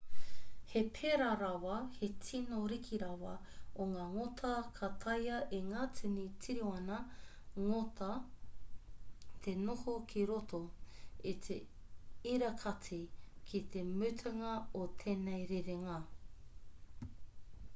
he 0.69 0.81
pērā 0.97 1.25
rawa 1.39 1.73
te 1.95 2.07
tino 2.27 2.61
riki 2.71 2.97
rawa 3.01 3.33
o 3.83 3.85
ngā 3.91 4.05
ngota 4.13 4.53
ka 4.79 4.89
taea 5.03 5.35
e 5.57 5.59
ngā 5.67 5.83
tini 5.99 6.23
tiriona 6.45 6.97
ngota 7.67 8.09
te 9.49 9.55
noho 9.67 9.95
ki 10.15 10.25
roto 10.31 10.63
i 11.35 11.37
te 11.49 11.59
irakati 12.33 13.01
ki 13.53 13.63
te 13.77 13.85
mutunga 13.93 14.55
o 14.81 14.91
tēnei 15.05 15.47
rerenga 15.55 16.03